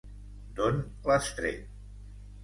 [0.59, 0.79] D'on
[1.11, 1.59] l'has tret?